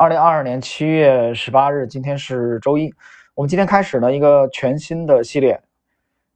[0.00, 2.90] 二零二二年七月十八日，今天是周一。
[3.34, 5.60] 我们今天开始呢一个全新的系列，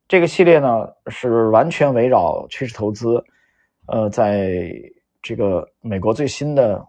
[0.06, 3.24] 这个系列呢是完全围绕趋势投资，
[3.87, 4.71] 呃，在
[5.22, 6.87] 这个美国最新的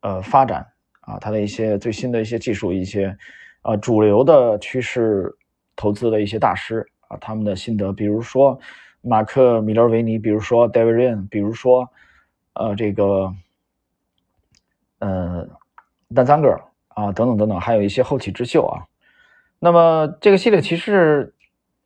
[0.00, 0.66] 呃发展
[1.02, 3.16] 啊，它的一些最新的一些技术，一些
[3.62, 5.32] 呃主流的趋势
[5.76, 8.58] 投资的一些大师啊，他们的心得，比如说
[9.02, 11.88] 马克米勒维尼，比如说 David Ryan，比如说
[12.54, 13.32] 呃这个
[14.98, 15.48] 呃。
[16.14, 16.48] 丹桑格
[16.88, 18.82] 啊，等等等等，还有一些后起之秀啊。
[19.58, 21.34] 那么这个系列其实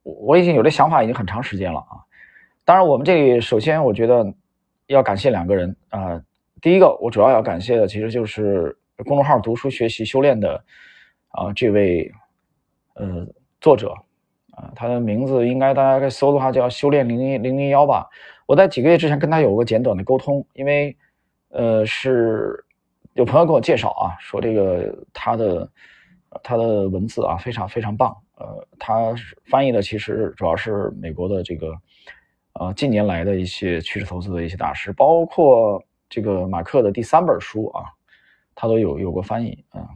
[0.02, 1.98] 我已经有这想法已经很长时间了啊。
[2.64, 4.32] 当然，我们这里首先我觉得
[4.86, 6.22] 要感谢两个人啊。
[6.60, 10.62] 第一个，我主要要感谢的其实就是公众号“读书学习修炼”的
[11.30, 12.12] 啊这位
[12.94, 13.26] 呃
[13.60, 13.92] 作者
[14.52, 18.08] 啊，他的名字应该大家可以搜的话叫“修炼零零零零幺”吧。
[18.46, 20.96] 我在几个月之前跟他有过简短的沟通，因为
[21.48, 22.64] 呃是。
[23.14, 25.70] 有朋友给我介绍啊，说这个他的
[26.42, 29.14] 他的文字啊非常非常棒，呃，他
[29.44, 31.76] 翻译的其实主要是美国的这个
[32.54, 37.84] 呃近年来的一些趋势投资的一些大师，包括这个马克的第三本书啊，
[38.54, 39.86] 他都有有过翻译啊，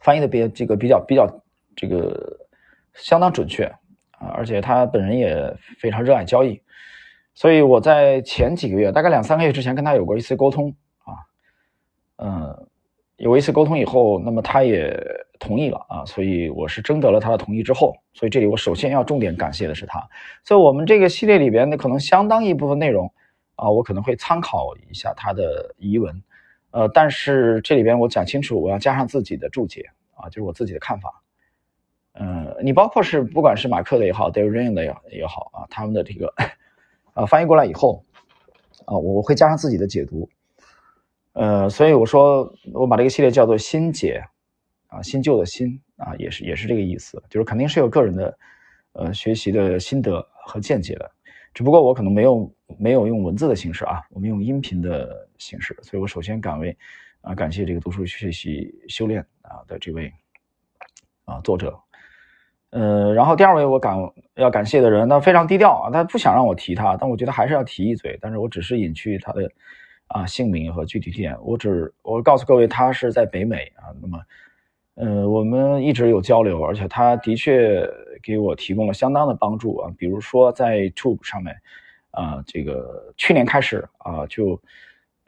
[0.00, 1.26] 翻译的比这个比较比较
[1.74, 2.46] 这个
[2.94, 3.64] 相当准确
[4.12, 6.62] 啊，而且他本人也非常热爱交易，
[7.34, 10.72] 所以我在前几个月，大概两三个月之前跟他有过一次沟通。
[12.24, 12.66] 嗯，
[13.16, 14.96] 有一次沟通以后，那么他也
[15.40, 20.00] 同意了啊，所以我是征得了他的同意之后，所以这里我首先要重点感谢的是他。
[20.44, 23.12] 所以我们这个系列里边的可能相当一部分内容
[23.56, 26.22] 啊，我可能会参考一下他的遗文，
[26.70, 31.20] 呃，但是这里边我讲清楚，我要加上自己的注解啊，就是我自己的看法。
[32.14, 36.32] 嗯，你包括是不管是马克的也好，David Ryan 的也也好啊，他们的这个
[37.14, 38.04] 啊 翻译过来以后
[38.84, 40.28] 啊，我会加上自己的解读。
[41.34, 44.22] 呃，所以我说，我把这个系列叫做“新解”，
[44.88, 48.38] 啊，新旧的“新”啊，也是也是这个意思，就是肯定是有个人的，
[48.92, 51.10] 呃，学习的心得和见解的，
[51.54, 56.76] 只不过我可能没有没有用文字的形式啊，我们用音频的形式，所以我首先感为
[57.22, 60.12] 啊，感谢这个读书学习修炼啊的这位
[61.24, 61.74] 啊作者，
[62.70, 63.96] 呃，然后第二位我感
[64.34, 69.50] 要感谢的人，那非常低调啊，他不想让我提他，但我觉得还是要提一嘴，但是我只是隐去他的。
[70.12, 73.88] 啊，姓名和具体地点，我只我告诉各位，他是在北美啊。
[74.02, 74.20] 那么，
[74.96, 77.88] 呃，我们一直有交流，而且他的确
[78.22, 79.90] 给我提供了相当的帮助啊。
[79.96, 81.56] 比如说在 Tube 上面，
[82.10, 84.60] 啊，这个去年开始啊，就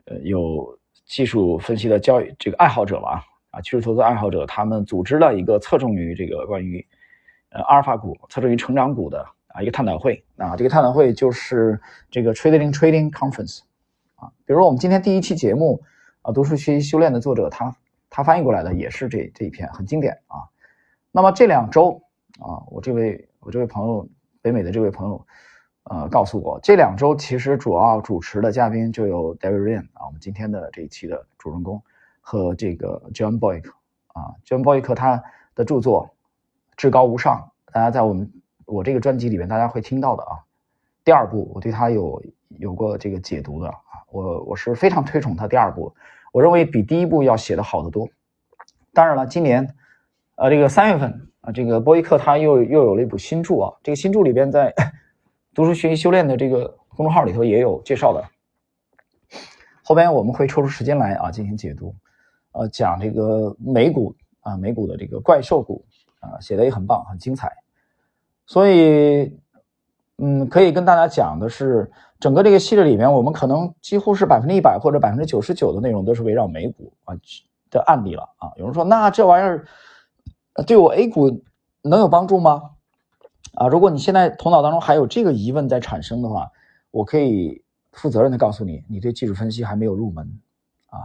[0.05, 6.87] 呃有技术分析的交易这个爱好者吧，啊，趋势投资爱好者，他们组织了一个侧重于这个关于
[7.49, 10.55] 呃阿尔法股、侧重于成长股的啊一个探讨会啊。
[10.55, 11.81] 这个探讨会就是
[12.11, 13.61] 这个 Trading Trading Conference。
[14.47, 15.83] 比如我们今天第一期节目
[16.23, 17.77] 啊，读书学习修炼的作者，他
[18.11, 20.49] 他翻译过来的也是这这一篇很经典啊。
[21.11, 22.03] 那么这两周
[22.39, 24.09] 啊，我这位我这位朋友
[24.43, 25.27] 北美的这位朋友，
[25.85, 31.83] 呃，告诉我这两周其实主要主持的嘉宾就有 David Ryan 啊，我们今天的这一期的主人公
[32.21, 33.71] 和这个 John Boyk
[34.09, 35.23] 啊，John Boyk 他
[35.55, 36.15] 的著作
[36.77, 38.33] 至高无上，大家在我们
[38.65, 40.39] 我这个专辑里面大家会听到的啊。
[41.05, 43.75] 第二部我对他有有过这个解读的。
[44.15, 45.93] 我我是非常推崇他第二部，
[46.33, 48.09] 我认为比第一部要写的好得多。
[48.93, 49.75] 当然了，今年，
[50.37, 54.73] 呃，这个三月份啊，这个波伊克他又又有了一部新著啊，这个新著里边在
[55.53, 58.25] 读书学习修炼的这个公众号里头也有介绍的。
[59.83, 61.93] 后边我们会抽出时间来啊进行解读，
[62.53, 65.85] 呃，讲这个美股啊，美股的这个怪兽股
[66.21, 67.53] 啊，写的也很棒，很精彩。
[68.47, 69.37] 所以，
[70.19, 71.91] 嗯，可以跟大家讲的是。
[72.21, 77.15] 整个这个系列里面，我们可能几乎是百分之一百或者百分之九十九的内容都是围绕美股啊
[77.71, 78.51] 的案例了啊。
[78.57, 79.67] 有人说，那这玩意儿
[80.67, 81.43] 对我 A 股
[81.83, 82.71] 能有帮助吗？
[83.57, 86.51] 啊，如果你现在头脑当中还有这个疑问在产生的话，
[86.93, 90.41] 我可以负责任的告诉你，你对技术分析还没有入门
[90.89, 91.01] 啊。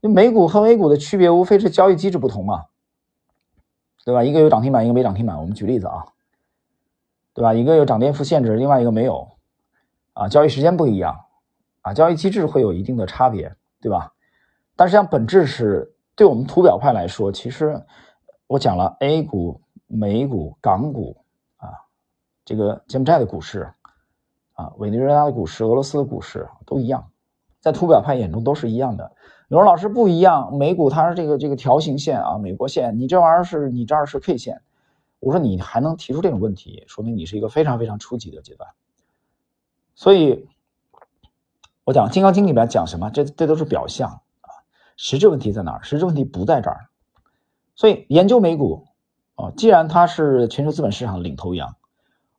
[0.00, 2.64] 那美股和 A 股的区别无非是交易机制不同嘛，
[4.04, 4.24] 对吧？
[4.24, 5.38] 一个有涨停板，一个没涨停板。
[5.38, 6.04] 我们举例子啊，
[7.36, 7.52] 对吧？
[7.52, 9.28] 一个有涨跌幅限制，另外一个没有。
[10.14, 11.14] 啊，交易时间不一样，
[11.82, 14.14] 啊，交易机制会有一定的差别，对吧？
[14.74, 17.78] 但是像本质是对我们图表派来说，其实
[18.46, 21.18] 我讲了 A 股、美股、港股
[21.58, 21.68] 啊，
[22.46, 23.70] 这个柬埔寨的股市
[24.54, 27.06] 啊，委内瑞拉的股市、俄罗斯的股市都一样，
[27.60, 29.12] 在图表派眼中都是一样的。
[29.48, 34.62] 有人老师不一样，美股它是这个这个条形线啊，美国线，你这玩意儿是你这儿是 K 线，
[35.18, 38.68] 我说你还能提出这种问题，说明你是一个非常非常初级的阶段。
[39.94, 40.46] 所以，
[41.84, 43.10] 我讲《金刚经》里面讲什么？
[43.10, 44.10] 这这都是表象
[44.42, 44.48] 啊。
[44.96, 45.82] 实质问题在哪儿？
[45.82, 46.88] 实质问题不在这儿。
[47.74, 48.86] 所以研究美股
[49.34, 51.76] 啊，既然它是全球资本市场的领头羊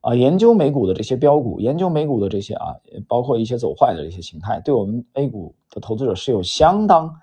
[0.01, 2.75] 啊，研究美股的这些标股，研究美股的这些啊，
[3.07, 7.19] 包括一些走坏的这些形态，对我们 A 股的投资者是有相当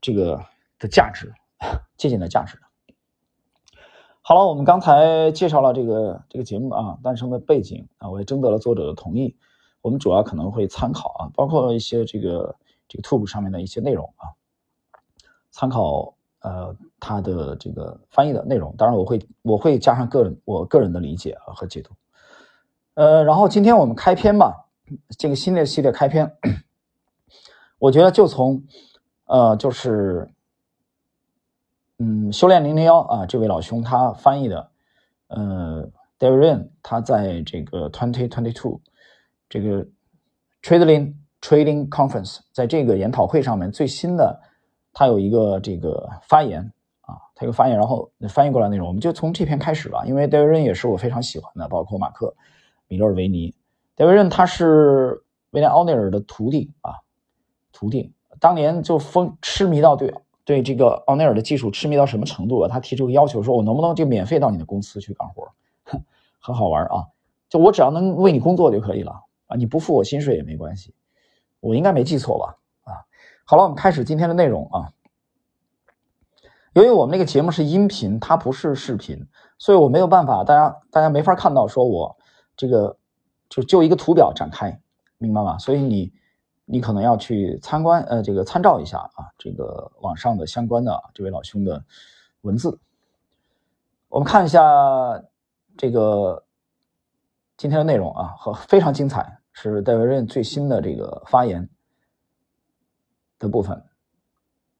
[0.00, 0.40] 这个
[0.78, 1.32] 的价值，
[1.96, 2.58] 借鉴的价值。
[4.32, 9.36] 好了，我们刚才介绍了这个这个节目啊诞生的背景啊，我也征得了作者的同意。
[9.82, 12.56] 我们主要可能会参考啊，包括一些这个
[12.88, 14.32] 这个 Tube 上面的一些内容啊，
[15.50, 18.74] 参考呃他的这个翻译的内容。
[18.78, 21.92] 当然，我会我会加上个人我个人的理解啊和解读。
[22.94, 24.66] 呃，然后今天我们开篇吧，
[25.18, 26.38] 这个新的系列开篇，
[27.78, 28.64] 我觉得就从
[29.26, 30.26] 呃就是。
[32.04, 34.70] 嗯，修炼零零幺啊，这位老兄他翻译的，
[35.28, 35.88] 呃
[36.18, 38.80] ，David Ryan 他在这个 Twenty Twenty Two
[39.48, 39.86] 这个
[40.62, 44.40] Trading Trading Conference 在这个研讨会上面最新的，
[44.92, 46.72] 他有一个这个发言
[47.02, 50.04] 啊，他有个发言，然后翻译过来内容，我们就从这篇开始吧。
[50.04, 52.34] 因为 David Ryan 也是我非常喜欢的，包括马克
[52.88, 53.54] 米勒维尼
[53.96, 56.94] ，David Ryan 他是威廉奥尼尔的徒弟啊，
[57.72, 60.12] 徒弟当年就疯痴迷到对。
[60.44, 62.68] 对这个奥尼尔的技术痴迷到什么程度了？
[62.68, 65.48] 他提出个要求，说我能不能就免费到你的公司去干活？
[66.40, 67.06] 很好玩啊！
[67.48, 69.56] 就我只要能为你工作就可以了啊！
[69.56, 70.92] 你不付我薪水也没关系。
[71.60, 72.56] 我应该没记错吧？
[72.90, 73.06] 啊，
[73.44, 74.90] 好了，我们开始今天的内容啊。
[76.72, 79.24] 由于我们那个节目是音频，它不是视频，
[79.58, 82.16] 所以我没有办法，大家大家没法看到，说我
[82.56, 82.96] 这个
[83.48, 84.80] 就就一个图表展开，
[85.18, 85.56] 明白吗？
[85.58, 86.12] 所以你。
[86.72, 91.84] 你可能要去参观，呃，这个参照一下啊，这个网上的相关的这位老兄的
[92.40, 92.80] 文字。
[94.08, 94.58] 我们看一下
[95.76, 96.42] 这个
[97.58, 101.68] 今天的内容啊，和非常精彩，是戴维任最新的这个发言
[103.38, 103.84] 的部分。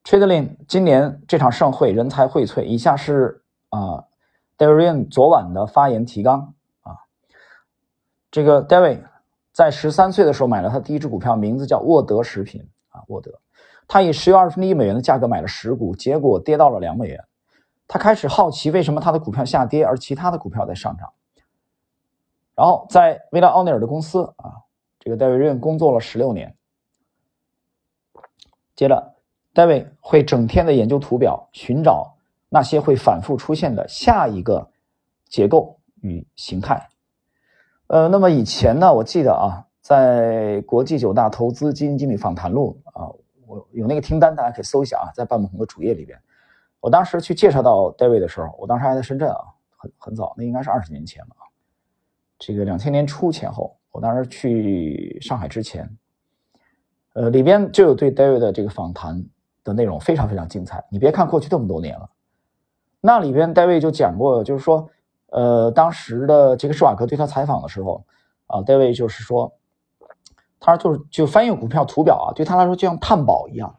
[0.03, 4.05] Tradelin 今年这场盛会人才荟萃，以下是啊
[4.57, 6.97] 戴维任昨晚的发言提纲啊，
[8.31, 9.12] 这个 David。
[9.53, 13.39] 在十三岁的时候买了他第一只股票，名字叫沃德食品啊，沃德。
[13.87, 17.23] 他以十有二分之一美元的价格买了十股，结果跌到了两美元。
[17.87, 21.13] 他开始好奇为什么他的股票下跌，而其他的股票在上涨。
[22.55, 24.63] 然后在威廉奥尼尔的公司啊，
[24.99, 26.55] 这个戴维任工作了十六年。
[28.75, 29.13] 接着，
[29.53, 32.15] 戴维会整天的研究图表，寻找
[32.49, 34.71] 那些会反复出现的下一个
[35.27, 36.89] 结构与形态。
[37.93, 43.05] 呃，那么以前呢，我记得啊，在国际九大投资基金经理访谈录啊，
[43.45, 46.19] 我有那个听单，大家可以搜一下啊，在半亩红的主页里边。
[46.79, 49.37] 我当时去介绍到 David 的时候，我当时还在深圳啊，
[49.77, 51.45] 很很早，那应该是二十年前了啊。
[52.39, 55.87] 这个两千年初前后，我当时去上海之前，
[57.13, 59.23] 呃，里边就有对 David 的这个访谈
[59.63, 60.83] 的内容非常非常精彩。
[60.89, 62.09] 你别看过去这么多年了，
[63.01, 64.89] 那里边 David 就讲过，就是说。
[65.33, 68.05] 呃，当时的这个施瓦格对他采访的时候，
[68.45, 69.51] 啊戴维就是说，
[70.59, 73.75] 他说就是就翻译股票图表啊，对他来说就像探宝一样。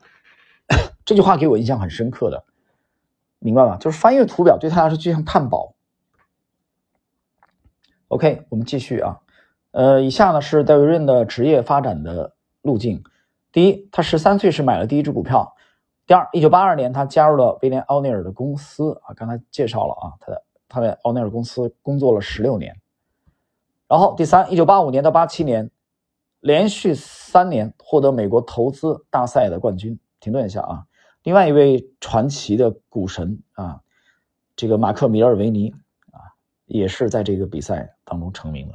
[1.04, 2.44] 这句话给我印象很深刻的，
[3.38, 3.76] 明白吗？
[3.76, 5.74] 就是翻译图表对他来说就像探宝。
[8.08, 9.20] OK，我们继续啊，
[9.70, 13.04] 呃，以下呢是戴维润的职业发展的路径。
[13.52, 15.54] 第一，他十三岁时买了第一只股票；
[16.06, 20.43] 第二，一九八二年他加入了威廉奥尼尔的公司啊，刚才介绍了啊，他的。
[20.74, 22.80] 他在奥尼尔公司工作了十六年，
[23.86, 25.70] 然后第三，一九八五年到八七年，
[26.40, 29.96] 连续三年获得美国投资大赛的冠军。
[30.18, 30.84] 停顿一下啊，
[31.22, 33.82] 另外一位传奇的股神啊，
[34.56, 35.72] 这个马克米尔维尼
[36.10, 36.18] 啊，
[36.66, 38.74] 也是在这个比赛当中成名的。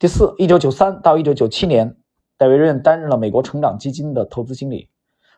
[0.00, 1.96] 第四，一九九三到一九九七年，
[2.36, 4.90] 戴维任担任了美国成长基金的投资经理。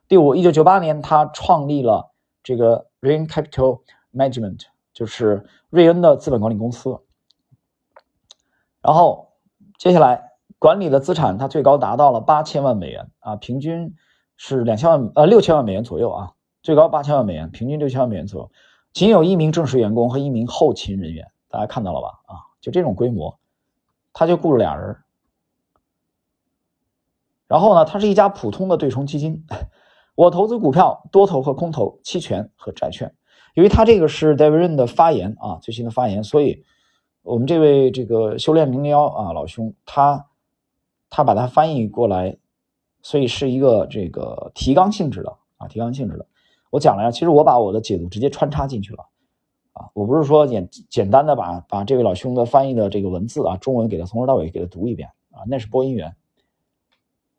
[0.08, 3.82] 第五，一九九八年，他创立了这个 Rain Capital
[4.14, 4.62] Management。
[4.92, 7.00] 就是瑞恩的资本管理公司，
[8.82, 9.32] 然后
[9.78, 13.94] 接下来管理的资产，它最高达到了八千万美元啊，平均
[14.36, 16.32] 是两千万呃六千万美元左右啊，
[16.62, 18.50] 最高八千万美元，平均六千万美元左右，
[18.92, 22.08] 仅有一名正式员工和一名后勤人员，大家看到了吧？
[22.26, 23.38] 啊，就这种规模，
[24.12, 24.96] 他就雇了俩人。
[27.46, 29.44] 然后呢，它是一家普通的对冲基金，
[30.14, 33.14] 我投资股票多头和空头，期权和债券。
[33.54, 36.64] 由于他这个是 David 的发言啊，最新的发言，所以
[37.22, 40.26] 我们这位这个修炼零零幺啊老兄，他
[41.10, 42.36] 他把它翻译过来，
[43.02, 46.26] 所以是一个这个提纲性质的啊，提纲性质的。
[46.70, 49.06] 我讲了呀，其实我把我的解读直接穿插进去了
[49.72, 56.14] 啊，我不是说简简单的把把这位老兄的翻译的这个文字啊，中文给他从头到尾给他读一遍啊，那是播音员，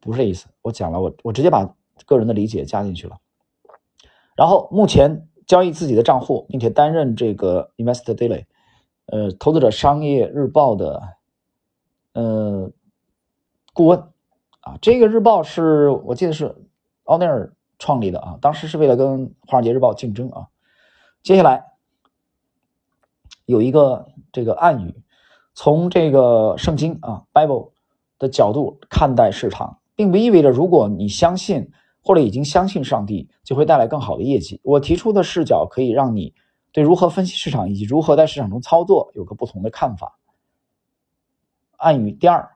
[0.01, 0.47] 不是这意思。
[0.61, 1.73] 我讲了，我我直接把
[2.05, 3.17] 个人的理解加进去了。
[4.35, 8.45] 然后目前交易自己的账户，并且担任这个 Investor Daily，
[9.07, 11.03] 呃，投资者商业日报的
[12.13, 12.71] 呃
[13.73, 13.99] 顾问
[14.61, 14.77] 啊。
[14.81, 16.55] 这个日报是我记得是
[17.03, 20.47] 奥尼尔创立的啊，当时是为了跟华尔街日报竞争啊。
[21.21, 21.65] 接下来
[23.45, 25.03] 有一个这个暗语，
[25.53, 27.71] 从这个圣经啊 Bible
[28.17, 31.73] 的角度看待市场，并不意味着如果你相信。
[32.01, 34.59] 或者已经相信上帝，就会带来更好的业绩。
[34.63, 36.33] 我提出的视角可以让你
[36.71, 40.17] 对如何分析市场以及如何在市场中操作有个不同的看法。
[41.77, 42.51] 暗语第二，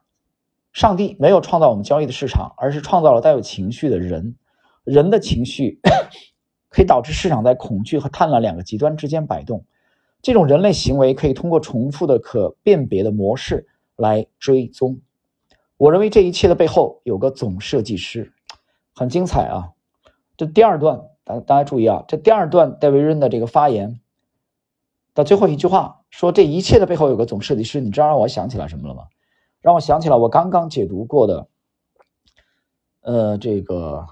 [0.72, 4.36] 上帝没有创造我们交易的市场，而是创造了带有情绪的人。
[4.84, 5.80] 人的情绪
[6.70, 9.66] 可以导致市场在恐惧和贪婪两个极端之间摆动。
[10.22, 15.00] 这种人类行为可以通过重复的可辨别的模式来追踪。
[15.78, 18.32] 我认为这一切的背后有个总设计师。
[18.96, 19.74] 很精彩啊！
[20.38, 24.00] 这第二段，大大家注意啊，这第二段戴维润的这个发言
[25.14, 29.04] 到最后一句话说：“这一切的背后有个总设计师。”你知道让我想起来什么了吗？
[29.62, 31.48] 让我想起了我刚刚解读过的，
[33.02, 34.08] 呃，这个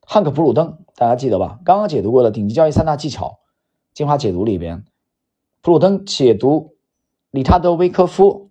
[0.00, 1.58] 汉克·普鲁登，大家记得吧？
[1.64, 3.40] 刚刚解读过的顶级交易三大技巧
[3.92, 4.84] 精华解读里边，
[5.60, 6.76] 普鲁登解读
[7.30, 8.50] 理查德·威科夫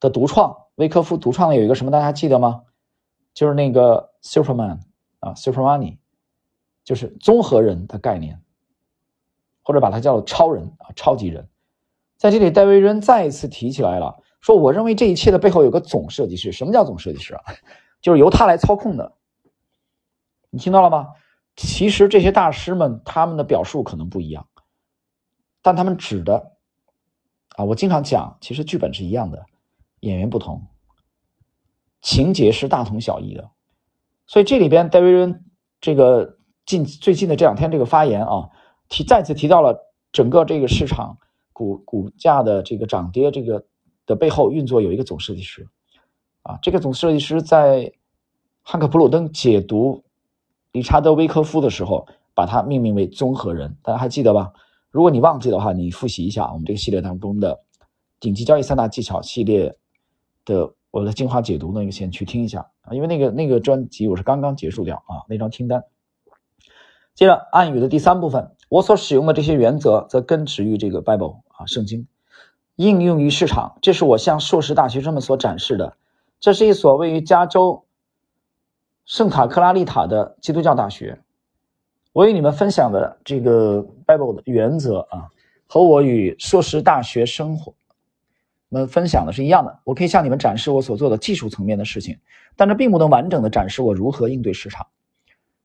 [0.00, 1.90] 的独创，威科夫独创的有一个什么？
[1.90, 2.62] 大家记得吗？
[3.36, 4.80] 就是那个 Superman
[5.20, 5.98] 啊，Supermoney，
[6.84, 8.40] 就是综合人的概念，
[9.62, 11.46] 或者把它叫做超人啊，超级人。
[12.16, 16.50] 在这里，戴维·恩再一次提起来了，说：“我认为这一切的背后有个总设计师。
[16.50, 17.42] 什么叫总设计师啊？
[18.00, 19.12] 就是由他来操控的。
[20.48, 21.12] 你听到了吗？
[21.56, 24.46] 其实这些大师们他们的表述可能不一样，
[25.60, 26.52] 但他们指的
[27.56, 29.44] 啊，我经常讲，其实剧本是一样的，
[30.00, 30.66] 演员不同。”
[32.06, 33.50] 情节是大同小异的，
[34.28, 35.44] 所以这里边戴维恩
[35.80, 38.48] 这个近最近的这两天这个发言啊，
[38.88, 39.76] 提再次提到了
[40.12, 41.18] 整个这个市场
[41.52, 43.66] 股股价的这个涨跌这个
[44.06, 45.66] 的背后运作有一个总设计师
[46.42, 47.92] 啊，这个总设计师在
[48.62, 50.04] 汉克普鲁登解读
[50.70, 54.52] 理查德威科夫的时候，把他命名为综合人，大家还记得吧？
[54.92, 57.58] 如果你忘记的话，你复习一下我们这个系列当中的
[58.20, 59.76] 顶级交易三大技巧系列
[60.44, 60.72] 的。
[60.96, 65.84] 我的精华解读那个先去听一下啊，因为那个那个专辑我是刚刚结束掉啊，那张清单。
[67.14, 72.06] 接着暗语的第三部分，我所使用的这些原则则根植于这个 Bible 啊圣经，
[72.76, 73.76] 应用于市场。
[73.82, 75.98] 这是我向硕士大学生们所展示的。
[76.40, 77.84] 这是一所位于加州
[79.04, 81.20] 圣塔克拉丽塔的基督教大学。
[82.14, 85.28] 我与你们分享的这个 Bible 的原则啊，
[85.66, 87.74] 和我与硕士大学生活。
[88.68, 92.18] 我们分享的是一样的，我可以向你们展示我所做的技术层面的事情，
[92.56, 94.86] 但这并不能完整的展示我如何应对市场。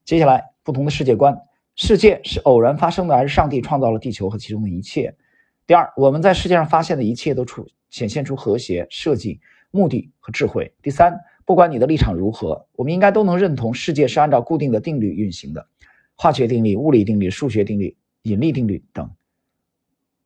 [0.04, 1.36] 接下来，不同的世界观：
[1.74, 5.14] 世界是偶然发生的，还是上帝创造了地球和其中的一切？
[5.66, 9.40] 第二，我们在世界上发现的一切都出显现出和谐、设计、
[9.70, 10.72] 目的和智慧。
[10.82, 15.66] 第三，不管你的立场如何，我们应该都能认同世界是按照固定的定律运行的，
[16.14, 19.10] 化学定律、物理定律、数学定律、引力定律等。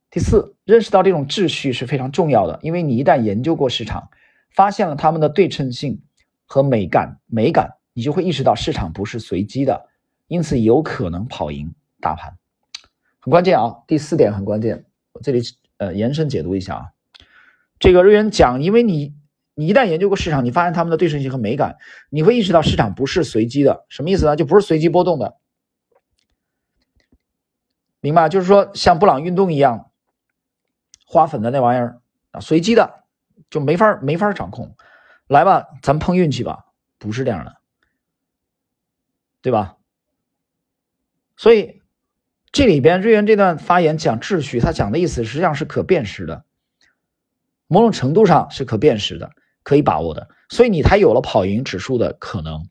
[0.09, 4.09] 第四，认识到这种秩序是非常重要的，因为你一旦研究过市场，
[4.51, 6.01] 发现了它们的对称性
[6.45, 9.89] 和美感，美感，你就会意识到市场不是随机的，
[10.27, 12.37] 因此有可能跑赢大盘，
[13.19, 13.83] 很关键啊。
[13.85, 15.41] 第四点很关键，我这里
[15.77, 16.85] 呃延伸解读一下啊。
[17.77, 19.13] 这个瑞元讲，因为你
[19.55, 21.75] 你一旦研究过市场，你发现它们的对称性和美感，
[22.09, 24.37] 你会意识到市场不是随机的，什么意思呢？
[24.37, 25.35] 就不是随机波动的，
[27.99, 28.29] 明白？
[28.29, 29.91] 就是说像布朗运动一样。
[31.09, 33.05] 花粉的那玩意儿啊，随机的，
[33.49, 34.75] 就没法没法掌控。
[35.27, 36.65] 来吧，咱碰运气吧，
[36.99, 37.55] 不是这样的，
[39.41, 39.77] 对吧？
[41.37, 41.81] 所以
[42.51, 46.43] 这里边瑞元这段发言讲秩序，他讲的意思实际上是可辨识的，
[47.67, 49.31] 某种程度上是可辨识的，
[49.63, 50.27] 可以把握的。
[50.49, 52.69] 所以你才有了跑赢指数的可能。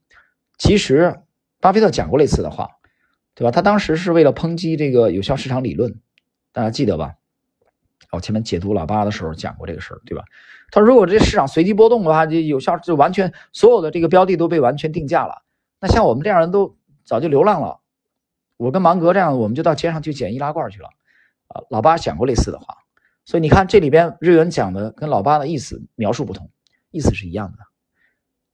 [0.59, 1.21] 其实
[1.61, 2.71] 巴菲特讲过类似的话，
[3.35, 3.51] 对吧？
[3.51, 6.01] 他当时是为了抨击这个有效市场理论，
[6.53, 7.17] 大家记得吧？
[8.13, 10.25] 我前面解读老八的时候讲过这个事儿，对吧？
[10.71, 15.43] 他说，如果这市场随机波动的话，就有效就完全所有的这个标的都被完全定价了。
[15.81, 17.81] 那像我们这样人都早就流浪了。
[18.57, 20.89] 我跟芒格这样，我们就到街上去捡易拉罐去了。
[21.49, 22.79] 啊，老八讲过类似的话，
[23.25, 26.51] 所以你看这里边瑞文讲的跟老八的意思描述不同，
[26.91, 27.59] 意思是一样的，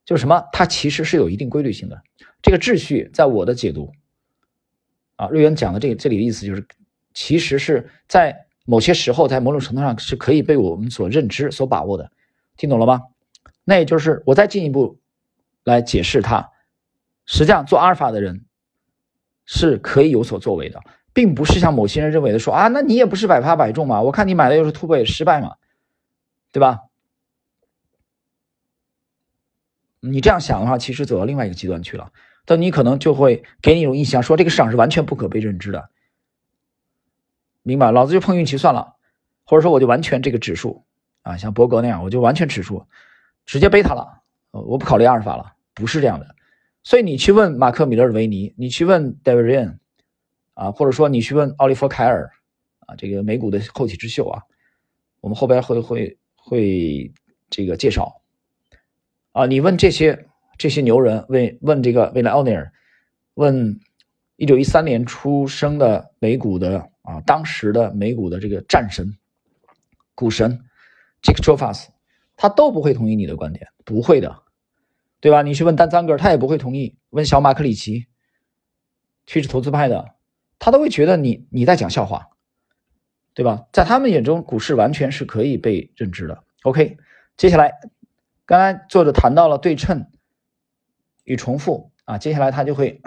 [0.04, 0.44] 就是什么？
[0.52, 2.02] 它其实是有一定规律性的。
[2.42, 3.90] 这个秩序在我的解读，
[5.16, 6.66] 啊，瑞文讲的这这里的意思就是，
[7.14, 8.46] 其实是在。
[8.64, 12.10] 某些时候，在某种程度上是可以被我们所认知、所把握的，
[12.56, 13.02] 听懂了吗？
[13.64, 14.98] 那也就是我再进一步
[15.64, 16.50] 来解释它。
[17.26, 18.44] 实际上，做阿尔法的人，
[19.44, 20.80] 是可以有所作为的，
[21.12, 25.56] 并不是像某些人认为的说啊，那你也不是百发百中嘛，我看你买的又是突破也失败嘛，
[26.50, 26.80] 对吧？
[30.00, 32.10] 你这样想的话，其实走到另外一个极端去了，
[32.44, 35.90] 但你可能就会给你一种印象，说这个市场是完全不可被认知的，
[37.62, 37.90] 明白？
[37.90, 38.96] 老子就碰运气算了，
[39.44, 40.84] 或者说我就完全这个指数
[41.22, 42.86] 啊，像伯格那样，我就完全指数，
[43.46, 46.34] 直接贝塔了，我不考虑阿尔法了，不是这样的。
[46.82, 49.78] 所以你去问马克·米勒维尼，你去问 David Ryan，
[50.54, 52.30] 啊，或者说你去问奥利弗·凯尔，
[52.80, 54.42] 啊，这个美股的后起之秀啊，
[55.20, 57.12] 我们后边会会会
[57.48, 58.20] 这个介绍。
[59.30, 60.26] 啊，你问这些
[60.58, 62.72] 这些牛人，问问这个未来奥尼尔，
[63.34, 63.78] 问
[64.36, 69.16] 一九一三年出生的美股的啊，当时的美股的这个战神
[70.14, 70.64] 股神
[71.22, 71.88] Jack Troffas，
[72.36, 74.42] 他都不会同意你的观点，不会的，
[75.20, 75.42] 对吧？
[75.42, 76.96] 你去问丹赞格，他也不会同意。
[77.10, 78.06] 问小马克里奇，
[79.26, 80.14] 趋势投资派的，
[80.58, 82.28] 他都会觉得你你在讲笑话，
[83.34, 83.66] 对吧？
[83.72, 86.42] 在他们眼中，股市完全是可以被认知的。
[86.62, 86.96] OK，
[87.36, 87.72] 接下来。
[88.44, 90.10] 刚才作者谈到了对称
[91.24, 93.00] 与重复啊，接下来他就会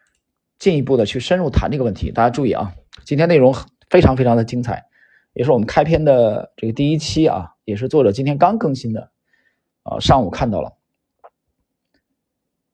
[0.58, 2.12] 进一步的去深入谈这个问题。
[2.12, 2.72] 大家注意啊，
[3.06, 3.54] 今天内容
[3.88, 4.84] 非常非常的精彩，
[5.32, 9.10] 也是我们开篇的这个第一期啊，也是作者今天刚更新的
[9.84, 10.72] 啊，上午看到了。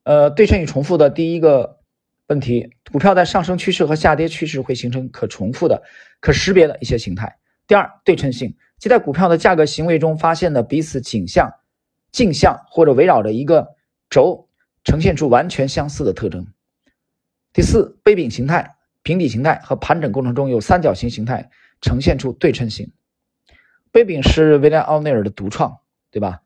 [0.05, 1.79] 呃，对称与重复的第一个
[2.25, 5.83] 问题，股票在上升趋势和下跌趋势会形成可重复的、
[6.19, 7.37] 可识别的一些形态。
[7.67, 11.53] 第二，对称性，即在股票的价格行为中发现的彼此景象。
[12.11, 13.75] 镜像或者围绕着一个
[14.07, 14.47] 轴
[14.83, 16.45] 呈现出完全相似的特征。
[17.51, 22.91] 第四，杯柄形态、平底形态和盘整过程中有三角形形态呈现出对称性。
[23.91, 25.77] 杯柄是威廉·奥内尔的独创，
[26.09, 26.41] 对吧？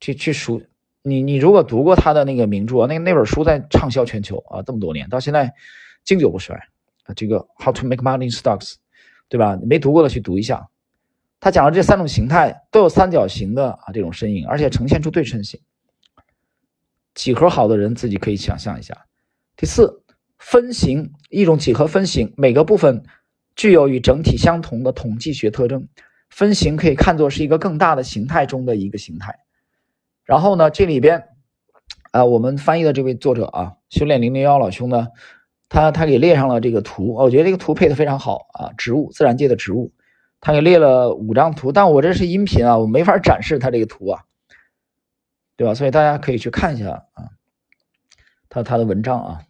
[0.00, 0.62] 去去数
[1.02, 5.54] 你你如果读过他的那个名著，那那本书在畅销全球啊，这么多年到现在
[6.02, 6.56] 经久不衰
[7.04, 7.14] 啊。
[7.14, 8.72] 这个《How to Make Money in Stocks》，
[9.28, 9.58] 对吧？
[9.62, 10.68] 没读过的去读一下。
[11.38, 15.60] 他讲了这三种形态都有三角形的啊这种身影，而且呈现出对称性。
[17.14, 19.06] 几何好的人自己可以想象一下。
[19.56, 20.01] 第四，
[20.42, 23.04] 分形一种几何分形，每个部分
[23.54, 25.88] 具有与整体相同的统计学特征。
[26.30, 29.38] 分形可以看作是一个更大的形态中的一个形态。
[30.24, 31.28] 然后呢，这里边
[32.10, 35.08] 啊，我们翻译的这位作者啊，修炼零零幺老兄呢，
[35.68, 39.92] 他他给列上了这个图，我觉得这个图配的非常好啊，植物，自然界的植物。
[40.40, 44.24] 他给列了五张图，但我这是音频啊，我没法展示他这个图啊，
[45.56, 45.72] 对吧？
[45.72, 47.30] 所以大家可以去看一下啊，
[48.48, 49.42] 他他的文章啊，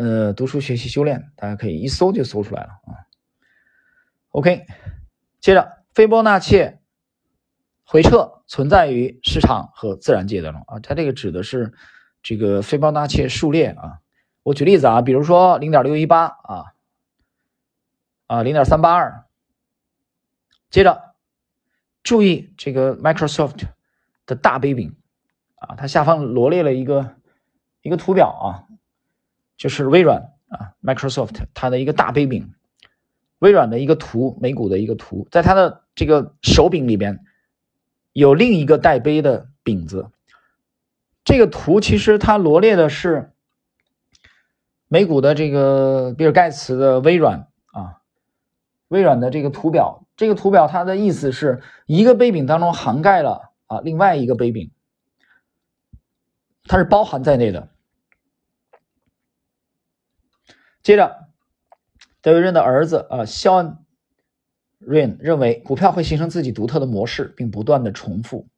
[0.00, 3.04] 呃，读书学习修炼，大家可以一搜就搜出来了啊。
[4.30, 4.64] OK，
[5.40, 6.78] 接着，斐波那契
[7.84, 11.74] 回撤存在于市场和自然界当中啊，它这个指的是
[12.22, 13.98] 这个斐波那契数列啊。
[14.42, 16.64] 我举例子啊，比如说零点六一八啊，
[18.26, 19.26] 啊零点三八二。
[20.70, 21.14] 接着，
[22.02, 23.64] 注意这个 Microsoft
[24.24, 24.96] 的大杯柄
[25.56, 27.16] 啊，它下方罗列了一个
[27.82, 28.48] 一个图表啊，
[29.60, 32.54] 就是微软啊，Microsoft 它的一个大杯柄，
[33.40, 37.22] 微软的一个图，美股的一个图，在它的这个手柄里边
[38.14, 40.08] 有另一个带杯的饼子。
[41.24, 43.32] 这个图其实它罗列的是
[44.88, 48.00] 美股的这个比尔盖茨的微软啊，
[48.88, 50.06] 微软的这个图表。
[50.16, 54.70] 这个图表它的意思是一个杯柄当中涵盖了啊另外一个杯柄，
[56.64, 57.68] 它是包含在内的。
[60.82, 61.28] 接着，
[62.22, 63.78] 德维润的儿子啊肖恩
[64.78, 68.48] 瑞恩认为股票会形成自己独特的模式，并不断的重复。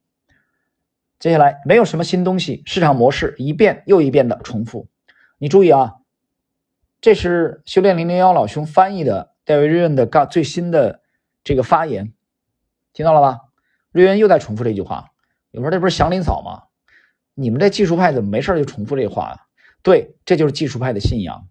[1.19, 4.89] 接下来没有什么新东西，市场模式一遍又一遍的重复。
[5.39, 5.97] 你注意啊，
[7.01, 11.01] 这是修炼零零幺老兄翻译的戴维瑞恩的刚最新的。
[11.45, 12.13] 这个发言
[12.93, 13.41] 听到了吧？
[13.91, 15.11] 瑞恩又在重复这句话。
[15.51, 16.69] 有时候这不是祥林嫂吗？
[17.35, 19.47] 你们这技术派怎么没事就重复这话啊？
[19.83, 21.49] 对，这就是技术派的信仰。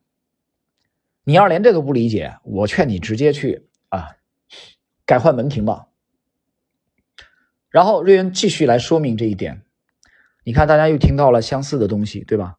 [1.24, 4.16] 你要连这都不理解，我劝你直接去啊
[5.06, 5.88] 改换门庭吧。
[7.70, 9.62] 然后瑞恩继续来说明这一点。
[10.44, 12.58] 你看，大家又听到了相似的东西，对吧？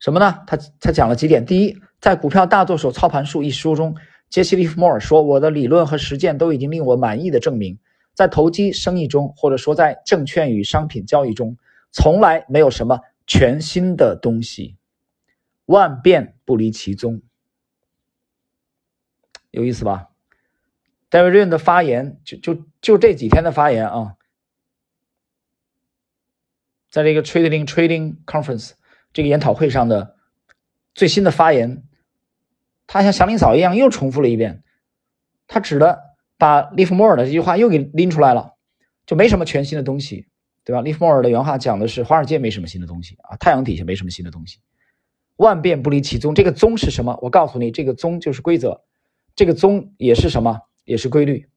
[0.00, 0.40] 什么呢？
[0.46, 1.46] 他他讲了几点。
[1.46, 3.96] 第一，在《股票大作手操盘术》一书中。
[4.28, 7.78] 杰西·利弗莫尔说：“我的理论和实践都已经令我满意的证明，
[8.12, 11.56] 在投机生意中，或者说在证券与商品交易中，
[11.92, 14.76] 从来没有什么全新的东西，
[15.64, 17.22] 万变不离其宗。
[19.50, 20.08] 有意思吧
[21.10, 24.16] ？”David Ryan 的发言，就就就这几天的发言啊，
[26.90, 28.72] 在这个 Trading Trading Conference
[29.12, 30.16] 这个研讨会上的
[30.94, 31.82] 最新的发言，
[32.86, 34.62] 他像祥林嫂一样又重复了一遍，
[35.46, 38.54] 他指的把利弗莫尔的这句话又给拎出来了，
[39.06, 40.26] 就没什么全新的东西，
[40.64, 40.82] 对吧？
[40.82, 44.58] 利弗莫尔的原话讲的是华尔街没什么新的东西啊，太阳底下没什么新的东西，
[45.36, 46.34] 万变不离其宗。
[46.34, 47.18] 这个宗是什么？
[47.22, 48.82] 我告诉你，这个宗就是规则，
[49.38, 50.62] 这个宗也是什么？
[50.82, 51.48] 也是规律，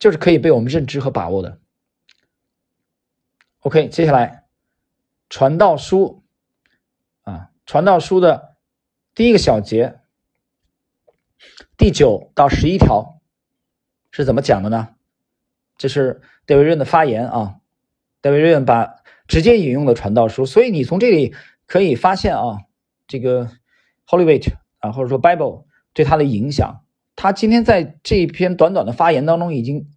[0.00, 1.60] 就是可以被我们认知和把握的。
[3.60, 4.46] OK，接下来。
[5.28, 6.24] 传道书。
[7.22, 8.56] 啊，传道书的
[9.14, 10.00] 第一个小节，
[11.76, 13.20] 第九到十一条。
[14.10, 14.96] 是怎么讲的呢？
[15.76, 17.60] 这是戴维润的发言啊，
[18.20, 21.32] 戴维润把直接引用了传道书，所以你从这里
[21.68, 22.62] 可以发现啊，
[23.06, 23.48] 这个
[24.08, 25.65] Holy Weight 啊，或者说 Bible
[25.96, 26.82] 对他的影响。
[27.16, 29.88] 他今天在这一篇短短的发言当中，已经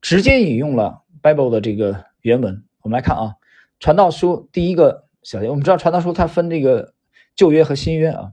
[0.00, 2.64] 直接引用了 Bible 的这个原文。
[2.80, 3.22] 我们来看啊，
[3.78, 6.94] 《传道书》第一个小节，我们知道《传道书》它分这个
[7.34, 8.32] 旧约和新约啊，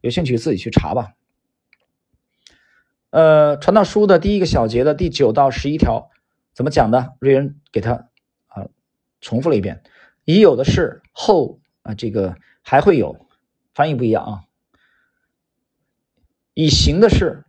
[0.00, 1.12] 有兴趣自己去查吧。
[3.10, 6.08] 呃，《传道书》的第一个小节的第九到十一条
[6.54, 7.12] 怎么讲的？
[7.18, 8.08] 瑞恩给他
[8.46, 8.64] 啊
[9.20, 9.82] 重复了一遍：
[10.24, 13.26] 已有的事后啊，这个还会有，
[13.74, 14.44] 翻译不一样啊。
[16.54, 17.44] 已行的事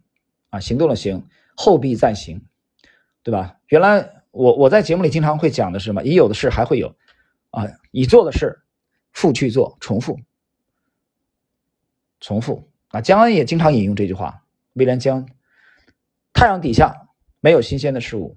[0.49, 2.41] 啊，行动的行，后必再行，
[3.23, 3.57] 对吧？
[3.67, 4.11] 原来。
[4.35, 6.03] 我我在节目里经常会讲的是什么？
[6.03, 6.93] 已有的事还会有，
[7.51, 8.59] 啊，已做的事
[9.13, 10.19] 复去做，重复，
[12.19, 12.69] 重复。
[12.89, 14.43] 啊，江恩也经常引用这句话。
[14.73, 15.25] 威廉江，
[16.33, 17.07] 太阳底下
[17.39, 18.35] 没有新鲜的事物，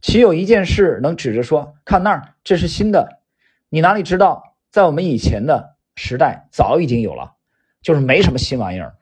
[0.00, 3.20] 岂有一件事能指着说，看那儿，这是新的？
[3.68, 7.36] 你哪里知道，在我们以前的时代早已经有了，
[7.84, 8.96] 就是没什么新玩意儿。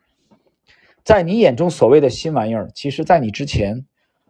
[1.03, 3.87] 在你眼中所谓的新玩意儿，其实在你之前。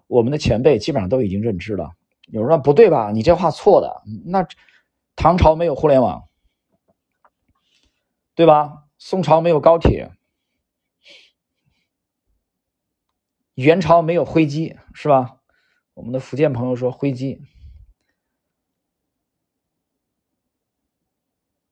[0.08, 1.94] 我们的前辈基本上都已经认知了。
[2.28, 3.10] 有人说不对吧？
[3.12, 4.04] 你这话错的。
[4.26, 4.46] 那
[5.16, 6.28] 唐朝没有互联网，
[8.36, 8.84] 对吧？
[9.00, 10.12] 宋朝没有高铁，
[13.56, 15.38] 元朝没有飞机，是吧？
[15.96, 17.42] 我们的福建朋友说飞机。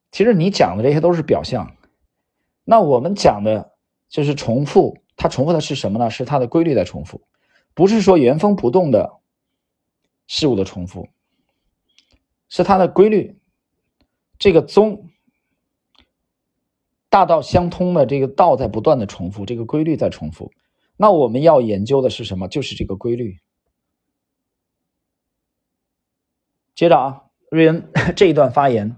[0.10, 1.76] 其实你讲的这些都是表象，
[2.64, 3.74] 那我们讲的
[4.10, 4.98] 就是重复。
[5.18, 6.10] 它重复的是什么呢？
[6.10, 7.22] 是它的规律在重复。
[7.74, 9.20] 不是说原封不动的
[10.26, 11.10] 事物的重复，
[12.50, 13.40] 是它的规律。
[14.40, 15.12] 这个宗
[17.10, 20.52] 大道相通的这个道在不断的重复，这个规律在重复。
[20.98, 22.48] 那我们要研究的是什么？
[22.48, 23.40] 就是这个规律。
[26.74, 28.98] 接着啊，瑞恩 这一段发言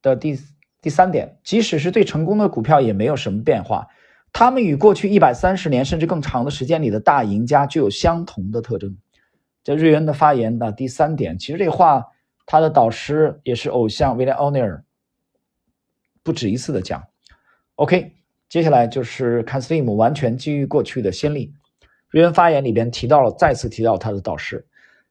[0.00, 0.38] 的第
[0.86, 3.88] 第三点，即使是最成功的股票，也没有什么变化。
[4.32, 8.96] 他们与过去一百三十年甚至更长的时间里的大赢家具有相同的特征。
[9.64, 12.04] 这瑞恩的发言的第三点，其实这话
[12.46, 14.84] 他的导师也是偶像威廉奥尼尔
[16.22, 17.02] 不止一次的讲。
[17.74, 18.12] OK，
[18.48, 21.52] 接下来就是看 Slim 完全基于过去的先例。
[22.10, 24.64] 瑞恩发言里边提到了，再次提到他的导师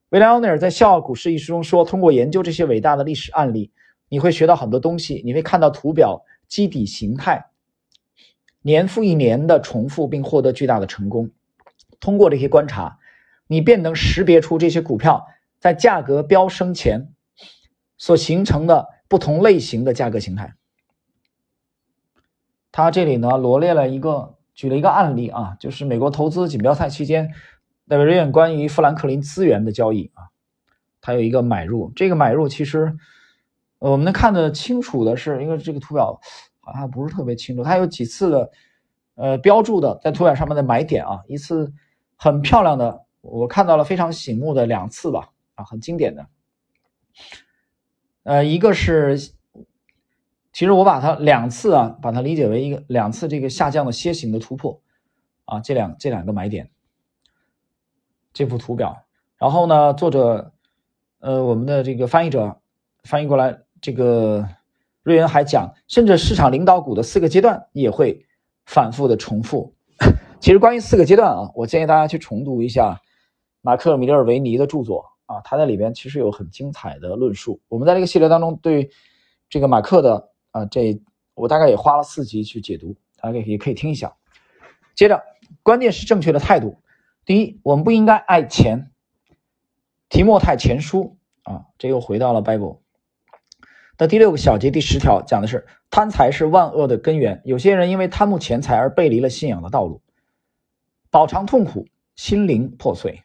[0.07, 3.73] 威廉奥尼尔在《笑傲股市》一书中说：“通过研究这些伟大的历史案例，
[4.15, 7.47] 你会学到很多东西，你会看到图表基底形态。”
[8.63, 11.31] 年复一年的重复，并获得巨大的成功。
[11.99, 12.97] 通过这些观察，
[13.45, 15.27] 你便能识别出这些股票
[15.59, 17.09] 在价格飙升前
[17.97, 20.55] 所形成的不同类型的价格形态。
[22.71, 27.33] 他这里呢罗列了一个，举了一个案例啊，就是美国投资锦标赛期间，
[27.89, 30.31] 戴维瑞恩关于富兰克林资源的交易啊，
[31.01, 31.91] 他有一个买入。
[31.97, 32.95] 这个买入其实
[33.91, 36.19] 我们能看得清楚的是，因为这个图表。
[36.67, 38.51] 好像不是特别清楚，它有几次的，
[39.13, 41.71] 呃，标注的在图表上面的买点啊，一次
[42.15, 46.27] 很漂亮的，我看到了非常醒目的两次吧，啊，很经典的，
[48.23, 49.15] 呃，一个是，
[50.51, 54.81] 其实我把它两次啊，把它理解为一个两次这个下降的楔形的突破，
[55.45, 56.71] 啊，这两这两个买点，
[58.33, 59.03] 这幅图表，
[59.37, 60.51] 然后呢，作者，
[61.19, 62.59] 呃，我们的这个翻译者
[63.03, 64.47] 翻译过来这个。
[65.03, 68.25] 瑞恩还讲，甚至市场领导股的四个阶段也会
[68.65, 69.75] 反复的重复。
[70.41, 72.99] 其实关于四个阶段啊，我建议大家去重读一下
[73.61, 77.61] 马克·米勒维尼的著作啊，他在里边其实有很精彩的论述。
[77.67, 78.89] 我们在这个系列当中对
[79.47, 80.99] 这个马克的啊，这
[81.35, 84.11] 我大概也花了四集去解读，大家也可以听一下。
[84.95, 85.21] 接着，
[85.61, 86.79] 关键是正确的态度。
[87.25, 88.89] 第一，我们不应该爱钱。
[90.09, 92.79] 提莫泰前书啊，这又回到了 Bible。
[93.97, 97.41] 的第六个小节第十条讲的是贪财是万恶的根源。
[97.45, 100.01] 有些人因为贪慕钱财而背离了信仰的道路，
[101.09, 103.23] 饱尝痛苦，心灵破碎。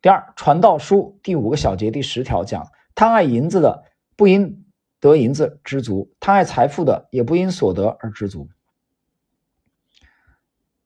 [0.00, 3.84] 第二，传道书第五个小节第十条讲贪爱银子的
[4.16, 4.64] 不因
[5.00, 8.48] 得银子知足，贪爱财富的也不因所得而知足。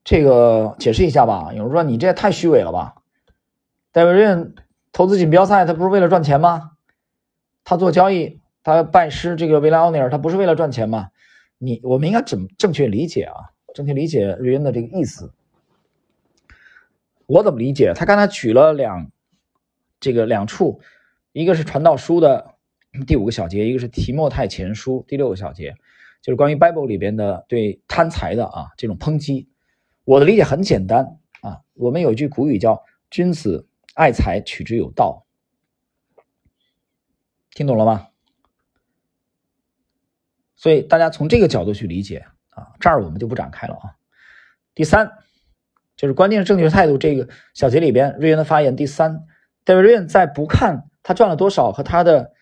[0.02, 1.52] 这个解释一下吧。
[1.52, 3.02] 有人说你这也太虚伪了吧？
[3.92, 4.54] 戴维任
[4.90, 6.72] 投资锦标赛，他不是为了赚钱吗？
[7.64, 11.10] 他做交易，他拜师这个维莱奥尼尔，他不是为了赚钱吗？
[11.56, 13.54] 你我们应该怎正确理解啊？
[13.72, 15.32] 正确理解瑞恩的这个意思。
[17.24, 17.94] 我怎么理解？
[17.94, 19.10] 他刚才举了两
[19.98, 20.82] 这个两处，
[21.32, 22.56] 一个是传道书的
[23.06, 25.74] 第五个小节，一个是提莫太前书第六个小节，
[26.20, 29.48] 就是关于 Bible 里边的对贪财的啊这种抨击。
[30.04, 35.24] 我的理解很简单啊，我们有一句古语叫“君子爱财，取之有道”，
[37.56, 38.08] 听懂了吗？
[40.58, 43.94] 所以大家从这个角度去理解啊，这儿我们就不展开了啊。
[44.74, 45.10] 第三，
[45.96, 48.76] 就是关键正确态度这个小节里边，瑞恩的发言。
[48.76, 49.24] 第三
[49.64, 52.32] ，David 瑞恩在不看他赚了多少和他的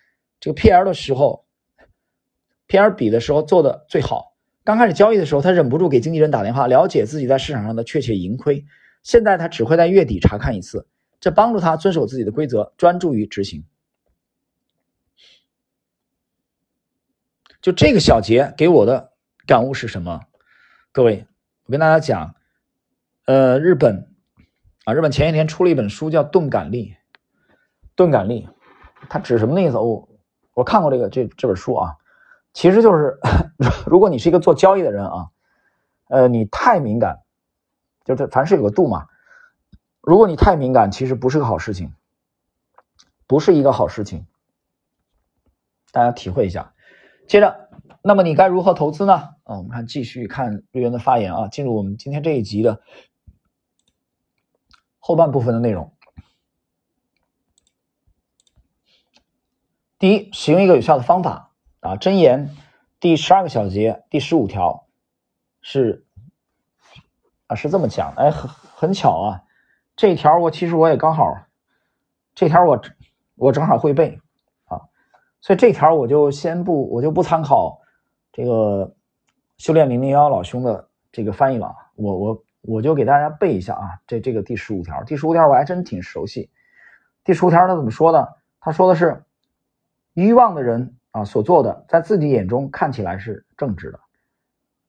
[0.40, 1.44] 这个 P/R 的时候
[2.66, 4.34] ，P/R 比的时候做的最好。
[4.64, 8.64] 刚开始交易的时候，他忍不住给经纪人打电话，了解自己在市场上的确切盈亏。
[9.02, 10.88] 现在他只会在月底查看一次，
[11.20, 13.64] 这帮助他遵守自己的规则，专注于执行。
[17.66, 19.10] 就这个小节给我的
[19.44, 20.20] 感悟是什么？
[20.92, 21.26] 各位，
[21.64, 22.36] 我跟大家讲，
[23.24, 24.14] 呃，日本
[24.84, 26.92] 啊，日本前一天出了一本书叫《钝感力》，
[27.96, 28.48] 钝感力，
[29.08, 29.78] 它指什么的意思？
[29.78, 30.08] 我
[30.54, 31.96] 我看过这个这这本书啊。
[32.52, 33.18] 其实就是，
[33.84, 35.30] 如果你是一个做交易的人啊，
[36.06, 37.18] 呃，你太敏感，
[38.04, 39.08] 就是凡事有个度嘛。
[40.02, 41.92] 如果你太敏感，其实不是个好事情，
[43.26, 44.24] 不是一个好事情。
[45.90, 46.72] 大家体会一下。
[47.28, 47.70] 接着，
[48.02, 49.14] 那么你该如何投资呢？
[49.44, 52.80] 啊，我们看继续看瑞元的发言啊，进入我们今天这一集的
[54.98, 55.92] 后半部分的内容。
[59.98, 61.52] 第一，使用一个有效的方法。
[61.80, 62.56] 啊，箴言
[62.98, 64.88] 第十二个小节第十五条
[65.60, 66.04] 是
[67.46, 68.12] 啊，是这么讲。
[68.16, 69.42] 哎，很很巧啊，
[69.94, 71.46] 这条我其实我也刚好，
[72.34, 72.82] 这条我
[73.36, 74.20] 我正好会背，
[75.46, 77.80] 所以这条我就先不我就不参考
[78.32, 78.92] 这个
[79.58, 81.72] 修炼零零幺老兄的这个翻译了。
[81.94, 86.50] 我我我就给大家背一下啊，这这个第十五条，第十五条我还真挺熟悉。
[87.22, 88.38] 第十五条他怎么说的？
[88.58, 89.22] 他说的是
[90.14, 90.92] 欲望的人。
[91.12, 93.98] 啊，所做的在自己眼中看起来是正直的，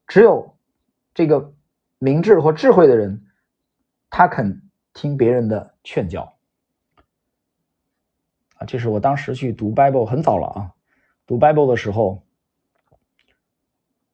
[0.08, 0.58] 只有
[1.14, 1.54] 这个
[2.00, 3.28] 明智或智慧的人，
[4.10, 4.62] 他肯
[4.94, 6.34] 听别人的劝教。
[8.58, 10.72] 啊，这是我当时去读 Bible 很早了啊，
[11.26, 12.24] 读 Bible 的时候，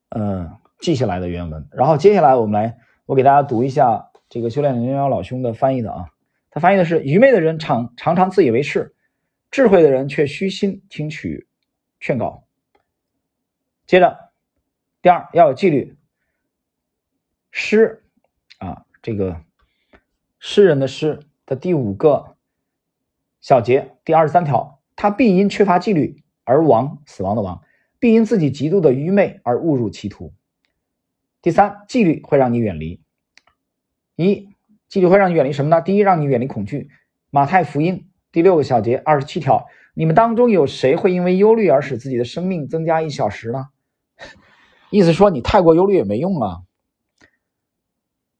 [0.10, 1.68] 嗯，记下来的原文。
[1.72, 6.10] 然后接下来我们来，我给大家读一下这个修炼零零幺老兄的翻译的啊，
[6.50, 8.96] 他翻译的是：愚昧的人常常常自以为是，
[9.50, 11.48] 智慧的人却虚心听取。
[12.00, 12.44] 劝告。
[13.86, 14.32] 接着，
[15.02, 15.98] 第二要有纪律。
[17.50, 18.04] 诗
[18.58, 19.42] 啊，这个
[20.40, 22.36] 诗人的诗的第五个
[23.44, 27.62] 小节第二十三条，他必因缺乏纪律而亡，死亡的亡；
[28.00, 30.34] 必因自己极度的愚昧而误入歧途。
[31.42, 33.04] 第三，纪律会让你远离
[34.16, 34.48] 一，
[34.88, 35.82] 纪律会让你远离什么呢？
[35.82, 36.90] 第一，让你远离恐惧。
[37.32, 39.68] 马太福音第六个小节二十七条。
[39.94, 43.68] 你们当中有谁会因为忧虑而使自己的生命增加一小时呢？
[44.90, 46.62] 意思说你太过忧虑也没用啊，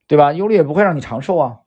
[0.08, 0.32] 对吧？
[0.32, 1.60] 忧虑也不会让你长寿啊。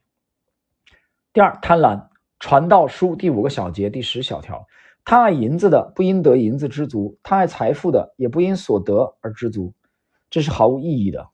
[1.34, 4.66] 第二，贪婪，传道书第五个小节第十小条，
[5.04, 9.74] 贪爱银子的不因得银子知足，贪爱财富的也不因所得而知足，
[10.30, 11.30] 这是毫无意义的。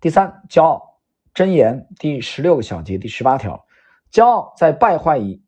[0.00, 1.00] 第三，骄傲，
[1.34, 3.66] 箴言第十六个小节第十八条，
[4.10, 5.42] 骄傲在败坏以。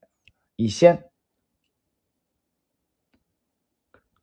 [0.57, 1.11] 以先，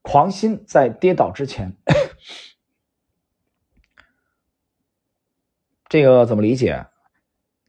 [0.03, 1.75] 狂心在跌倒之前，
[5.89, 6.85] 这个怎么理解？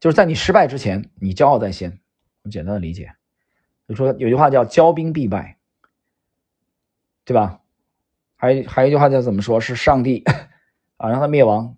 [0.00, 1.98] 就是在你失败之前，你骄傲在先。
[2.50, 3.14] 简单的理解，
[3.86, 5.58] 就说有句话叫“骄兵必败”，
[7.26, 7.60] 对吧？
[8.36, 9.60] 还还有一句话叫怎么说？
[9.60, 10.24] 是上帝
[10.96, 11.76] 啊，让他灭亡，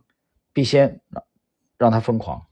[0.53, 1.01] 必先
[1.77, 2.47] 让他疯狂。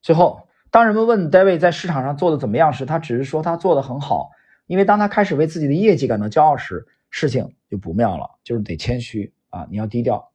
[0.00, 0.48] 最后。
[0.70, 4.32] 当人们问 David 在市场上做的怎么样时，他只是说他做的很好。
[4.66, 10.32] 因为当他开始为自己的业绩感到骄傲时，事情就不妙了，就是得谦虚啊，你要低调。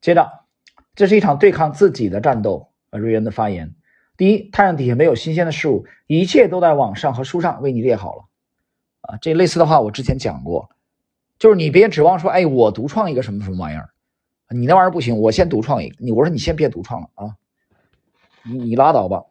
[0.00, 0.41] 接着，
[0.94, 2.68] 这是一场对抗自己的战斗。
[2.90, 3.74] 瑞恩的发言：
[4.18, 8.24] 第一，太阳底下没有新鲜的事物，一切都在网上和书上为你列好了。
[9.00, 10.68] 啊，这类似的话我之前讲过，
[11.38, 13.88] 就是你别指望说，哎，我独创一个什么什么玩意儿，
[14.50, 15.96] 你那玩意儿不行，我先独创一个。
[15.98, 17.36] 你我说你先别独创了啊。
[18.44, 19.24] 你你拉倒吧！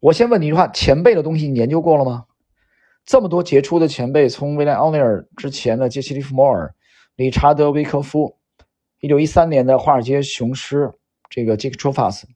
[0.00, 2.24] 我先问你一句话：前辈的东西你研究过了吗？
[3.04, 6.74] 这么多杰出的前辈，从威廉奥尼尔之前的杰西·利弗莫尔、
[7.14, 8.36] 理查德·维科夫，
[9.04, 12.26] 一九一三年的华尔街雄狮这个杰克·托法斯，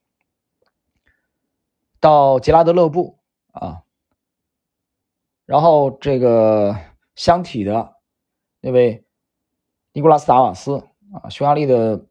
[1.98, 3.18] 到杰拉德·勒布
[3.52, 3.84] 啊，
[5.46, 6.78] 然后这个
[7.16, 7.96] 箱体的
[8.60, 9.06] 那位
[9.94, 12.04] 尼古拉斯·达瓦斯啊，匈牙利的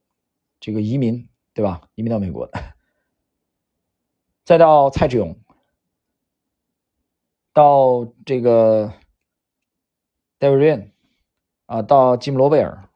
[0.59, 1.87] 这个移民对吧？
[1.93, 2.49] 移民到美国，
[4.43, 5.39] 再到蔡志勇。
[7.53, 8.91] 到这个
[10.39, 10.91] David Ryan
[11.67, 12.87] 啊，到吉姆罗贝尔，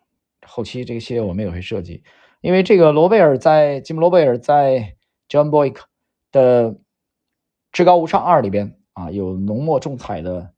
[0.54, 2.04] 后期这个系列我们也会设计，
[2.42, 4.98] 因为这个罗贝尔在吉姆罗贝尔在
[5.30, 5.78] John Boyk
[6.30, 6.72] 的
[7.72, 10.54] 《至高无上二》里边啊，有浓墨重彩的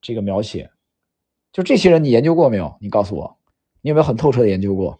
[0.00, 0.72] 这个描写。
[1.52, 2.76] 就这些人，你研究过没有？
[2.80, 3.38] 你告诉我，
[3.80, 4.98] 你有没有很透彻的研究过？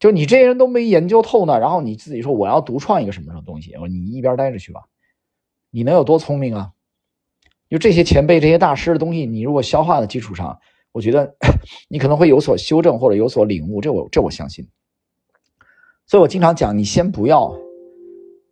[0.00, 4.84] 就你这些人都没研究透呢，然后你自己说我要独创一个什么什么东西，我你一边待着去吧，
[5.70, 6.72] 你能有多聪明啊？
[7.68, 10.58] 就这些前辈、这些大师的东西，你如果消化的基础上，
[10.96, 11.36] 我觉得
[11.90, 14.66] 你可能会有所修正或者有所领悟，这我这我相信。
[16.06, 17.54] 所以我经常讲，你先不要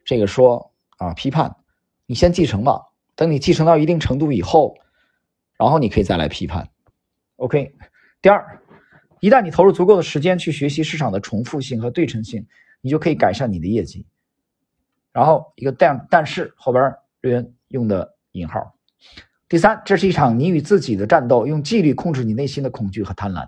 [0.05, 1.57] 这个说啊批判，
[2.05, 2.83] 你先继承吧。
[3.15, 4.77] 等你继承到一定程度以后，
[5.57, 6.69] 然后你可以再来批判。
[7.37, 7.75] OK。
[8.21, 8.61] 第二，
[9.21, 12.47] 一旦你投入足够的时间去学习市场的重复性和对称性，
[12.83, 14.05] 你就可以改善你的业绩。
[15.15, 18.75] 然后一个但但是后边瑞恩用的引号。
[19.49, 23.47] 第三，这是一场你与自己的战斗，用纪律控制你内心的恐惧和贪婪。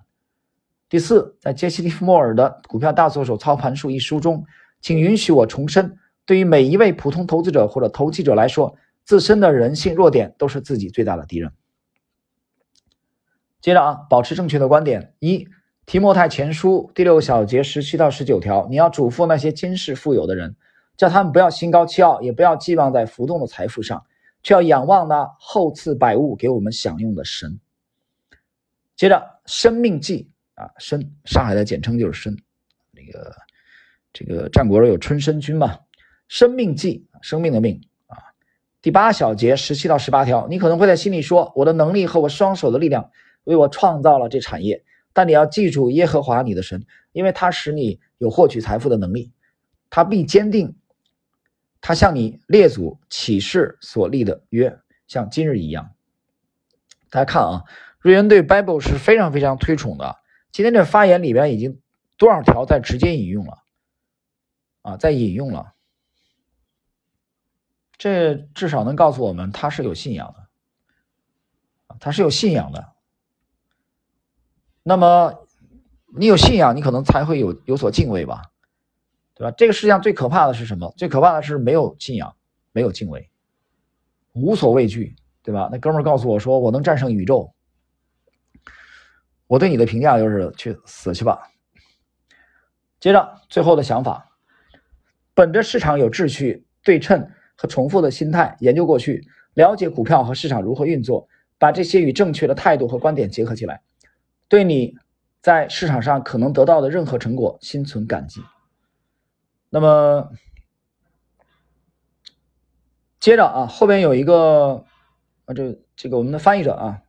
[0.88, 4.44] 第四，在杰西·利弗莫尔的《股票大作手操盘术》一书中，
[4.80, 11.50] 请允许我重申：对于每一位普通投资者或者投机者来说，自身的人性弱点都是自己最大的敌人。
[13.60, 15.14] 接着啊，保持正确的观点。
[15.18, 15.38] 一，
[15.86, 20.54] 《提莫泰前书》第六小节十七到十九条，你要嘱咐那些今世富有的人，
[20.96, 24.04] 叫他们不要心高气傲，也不要寄望在浮动的财富上。
[24.46, 27.58] 却要仰望那厚赐百物给我们享用的神。
[28.94, 30.30] 接着，《生命记》
[30.62, 32.36] 啊，申上海的简称就是申。
[32.92, 33.34] 那个
[34.12, 35.74] 这个战国有春申君嘛，
[36.28, 38.16] 《生命记》生命的命啊，
[38.80, 43.10] 第八小节十七到十八条，你可能会在心里说：“我的能力和我双手的力量
[43.42, 49.32] 为我创造了这产业。”但你要记住耶和华你的神，因为他使你有获取财富的能力，
[49.90, 50.76] 他必坚定。
[51.86, 55.92] 他向你列祖启示所立的约，像今日一样。
[57.10, 57.62] 大家看啊，
[58.00, 60.18] 瑞恩对 Bible 是非常非常推崇的。
[60.50, 61.80] 今天这发言里边已经
[62.16, 63.62] 多少条在直接引用了
[64.82, 65.74] 啊，在引用了。
[67.96, 72.94] 这至少能告诉我们他是有信仰的，他是有信仰的。
[74.82, 75.46] 那么
[76.18, 78.50] 你有信仰，你可能才会有有所敬畏吧。
[79.38, 79.54] 对吧？
[79.56, 80.92] 这个世界上最可怕的是什么？
[80.96, 82.34] 最可怕的是没有信仰，
[82.72, 83.28] 没有敬畏，
[84.32, 85.68] 无所畏惧，对吧？
[85.70, 87.52] 那哥们儿告诉我说，我能战胜宇宙。
[89.46, 91.38] 我对你的评价就是去死去吧。
[92.98, 94.26] 接着，最后的想法，
[95.34, 99.22] 本着市场有秩序、对称和重复的心态研究过去，
[99.52, 103.82] 了解股票和市场如何运作，把这些与正确的态度和观点结合起来，
[104.48, 104.96] 对你
[105.42, 108.40] 在市场上可能得到的任何成果心存感激。
[109.68, 110.30] 那么，
[113.18, 114.84] 接着啊，后边有一个
[115.44, 117.02] 啊，这这个我们的翻译者啊，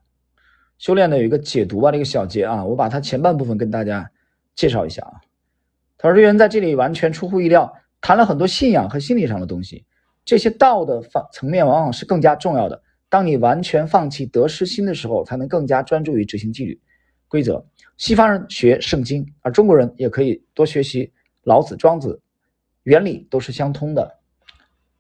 [0.78, 4.10] 修炼的有一个解读吧，这个小节啊，我把它前半部分跟大家
[4.56, 5.22] 介绍一下啊。
[5.98, 9.86] 他说，瑞恩在这里完全出乎意料，谈了很多信仰和心理上的东西，
[10.26, 12.82] 这些道的方层面往往是更加重要的。
[13.08, 16.82] 当你完全放弃得失心的时候，才能更加专注于执行纪律
[17.28, 17.66] 规则。
[17.98, 22.20] 西方人学圣经，而中国人也可以多学习老子、庄子。
[22.88, 24.18] 原理都是相通的，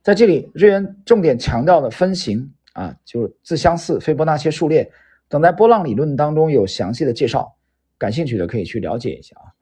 [0.02, 4.92] 在这里，瑞恩重点强调的分型啊，就是自相似、斐波那契数列
[5.30, 7.56] 等，在波浪理论当中有详细的介绍，
[7.98, 9.56] 感兴趣的可以去了解一下啊。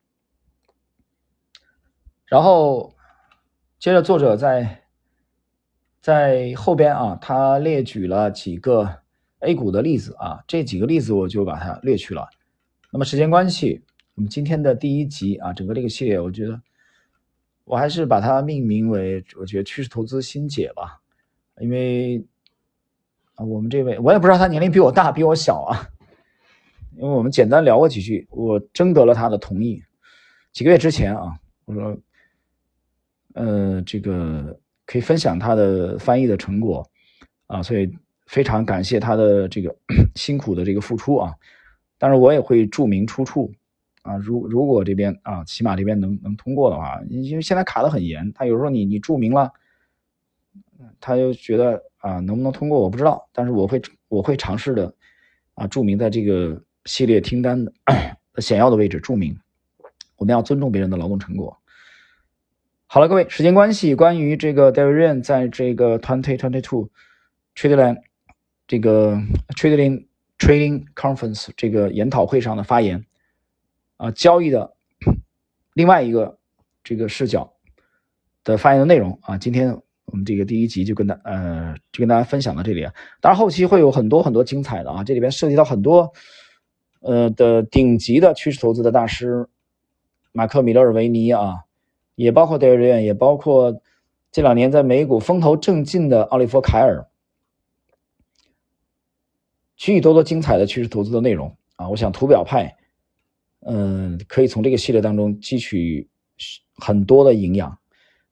[2.26, 2.96] 然后，
[3.78, 4.82] 接着作者在
[6.02, 9.04] 在后边啊，他列举了几个
[9.42, 12.28] A 股的例子啊，这几个例子我就把它略去了。
[12.92, 13.84] 那么时间关系，
[14.16, 16.60] 我们今天的第一集啊，整个这个系列，我觉得。
[17.66, 21.02] 我还是把它命名为，我觉得趋势投资新解吧，
[21.60, 22.24] 因为
[23.34, 25.90] 啊，我们这位我也不知道他年龄比我大比我小啊，
[26.96, 29.82] 因为我们简单聊过几句，我征得了他的同意，
[30.54, 31.98] 几个月之前啊，我说，
[33.34, 36.88] 呃，这个可以分享他的翻译的成果
[37.48, 37.92] 啊，所以
[38.28, 39.76] 非常感谢他的这个
[40.16, 41.34] 辛苦的这个付出啊，
[41.98, 43.52] 但是我也会注明出处。
[44.06, 49.52] 啊，如如果这边啊，起码这边能能通过的话，因为现在卡的很严，他有时候你你注明了，
[51.00, 54.94] 他又觉得啊，能不能通过我不知道，但是我会我会尝试的
[55.56, 57.74] 啊，注明在这个系列听单的
[58.38, 59.36] 显要的位置注明，
[60.18, 61.58] 我们要尊重别人的劳动成果。
[62.86, 66.92] 好了，各位，时间关系，关于这个 David Ren 在这个 Twenty Twenty Two
[67.56, 67.98] Trading
[68.68, 69.20] 这个
[69.56, 70.06] Trading
[70.38, 73.04] Trading Conference 这个研讨会上的发言
[73.98, 74.74] 啊，交易的
[75.74, 76.38] 另外一个
[76.84, 77.54] 这个视角
[78.44, 79.76] 的发言的内容啊，今天
[80.06, 86.12] 我们这个第一集就跟大呃就跟大家分享到这里啊，当然后期会有很多很多精彩的啊，这里边涉及到很多
[87.02, 89.48] 呃的顶级的趋势投资的大师
[90.32, 91.62] 马克米勒尔维尼啊。
[92.18, 93.82] 也包括戴维瑞也包括
[94.32, 97.06] 这两年在美股风头正劲的奥利弗·凯尔，
[99.76, 101.90] 许许多多精彩的趋势投资的内容啊！
[101.90, 102.74] 我想图表派，
[103.68, 106.08] 嗯，可以从这个系列当中汲取
[106.76, 107.78] 很多的营养。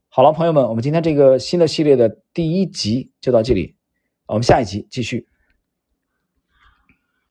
[0.08, 3.76] 好了，朋友们，我们今天这个新的系列的第一集就到这里，
[4.28, 5.28] 我们下一集继续。